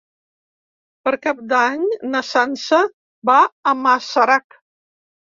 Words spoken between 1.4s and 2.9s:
d'Any na Sança